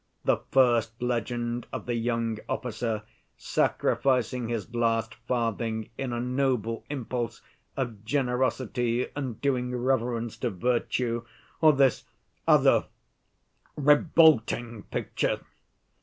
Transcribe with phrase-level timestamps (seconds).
[0.25, 3.03] The first legend of the young officer
[3.37, 7.43] sacrificing his last farthing in a noble impulse
[7.77, 11.23] of generosity and doing reverence to virtue,
[11.61, 12.03] or this
[12.47, 12.85] other
[13.75, 15.41] revolting picture?